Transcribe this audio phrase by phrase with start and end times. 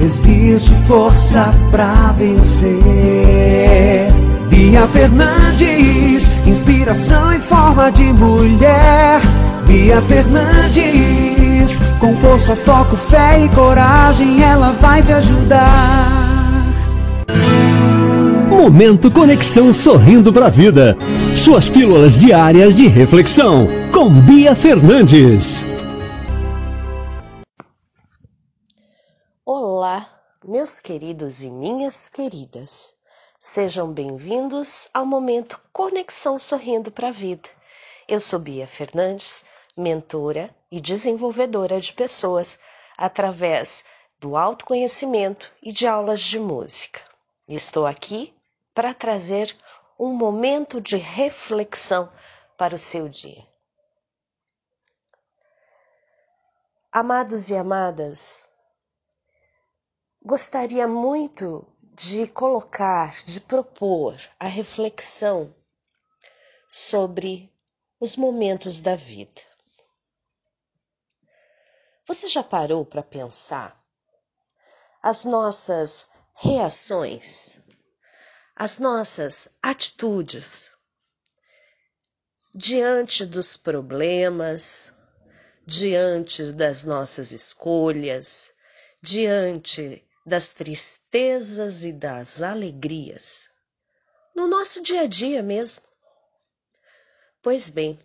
[0.00, 2.76] Existe força pra vencer.
[4.50, 9.20] Bia Fernandes, inspiração em forma de mulher.
[9.66, 16.26] Bia Fernandes, com força, foco, fé e coragem, ela vai te ajudar.
[18.48, 20.96] Momento Conexão Sorrindo para a Vida.
[21.36, 25.55] Suas pílulas diárias de reflexão com Bia Fernandes.
[30.42, 32.96] Meus queridos e minhas queridas,
[33.38, 37.46] sejam bem-vindos ao momento Conexão Sorrindo para a Vida.
[38.08, 39.44] Eu sou Bia Fernandes,
[39.76, 42.58] mentora e desenvolvedora de pessoas
[42.96, 43.84] através
[44.18, 47.02] do autoconhecimento e de aulas de música.
[47.46, 48.34] Estou aqui
[48.72, 49.54] para trazer
[50.00, 52.10] um momento de reflexão
[52.56, 53.46] para o seu dia.
[56.90, 58.48] Amados e amadas,
[60.26, 65.54] gostaria muito de colocar, de propor a reflexão
[66.68, 67.54] sobre
[68.00, 69.40] os momentos da vida.
[72.08, 73.80] Você já parou para pensar
[75.00, 77.60] as nossas reações,
[78.56, 80.72] as nossas atitudes
[82.52, 84.92] diante dos problemas,
[85.64, 88.52] diante das nossas escolhas,
[89.00, 93.48] diante das tristezas e das alegrias,
[94.34, 95.84] no nosso dia a dia mesmo.
[97.40, 97.96] Pois bem,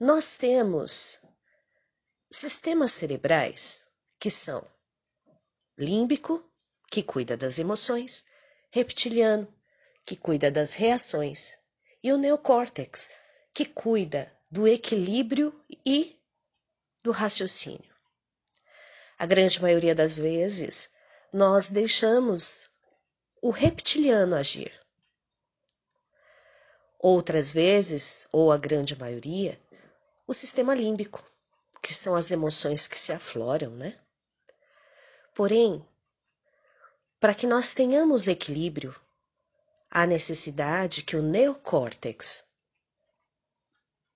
[0.00, 1.20] nós temos
[2.30, 3.86] sistemas cerebrais
[4.18, 4.66] que são
[5.76, 6.42] límbico,
[6.90, 8.24] que cuida das emoções,
[8.70, 9.46] reptiliano,
[10.06, 11.58] que cuida das reações,
[12.02, 13.10] e o neocórtex,
[13.52, 15.52] que cuida do equilíbrio
[15.84, 16.18] e
[17.02, 17.97] do raciocínio.
[19.18, 20.90] A grande maioria das vezes,
[21.32, 22.70] nós deixamos
[23.42, 24.72] o reptiliano agir.
[26.98, 29.60] Outras vezes, ou a grande maioria,
[30.26, 31.24] o sistema límbico,
[31.82, 33.98] que são as emoções que se afloram, né?
[35.34, 35.84] Porém,
[37.20, 38.94] para que nós tenhamos equilíbrio,
[39.90, 42.44] há necessidade que o neocórtex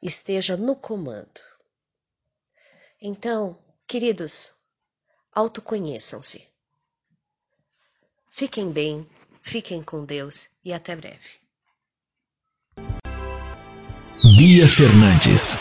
[0.00, 1.40] esteja no comando.
[3.00, 4.54] Então, queridos,
[5.34, 6.42] autoconheçam-se.
[8.30, 9.06] Fiquem bem,
[9.42, 11.44] fiquem com Deus e até breve.
[14.36, 15.58] Bia Fernandes.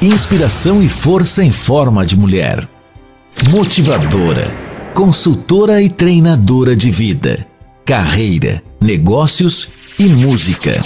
[0.00, 2.68] Inspiração e força em forma de mulher.
[3.50, 7.46] Motivadora, consultora e treinadora de vida,
[7.84, 9.68] carreira, negócios
[9.98, 10.80] e música.